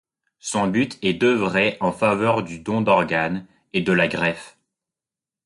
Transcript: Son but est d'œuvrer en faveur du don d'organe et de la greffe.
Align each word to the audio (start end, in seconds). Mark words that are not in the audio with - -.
Son 0.39 0.65
but 0.65 0.97
est 1.03 1.13
d'œuvrer 1.13 1.77
en 1.79 1.91
faveur 1.91 2.41
du 2.41 2.57
don 2.57 2.81
d'organe 2.81 3.45
et 3.73 3.81
de 3.81 3.93
la 3.93 4.07
greffe. 4.07 4.57